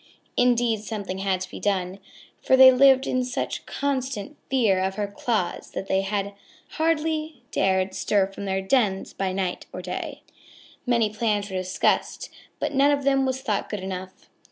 [0.35, 1.99] Indeed, something had to be done,
[2.41, 6.01] for they lived in such constant fear of her claws that they
[6.71, 10.23] hardly dared stir from their dens by night or day.
[10.87, 14.27] Many plans were discussed, but none of them was thought good enough.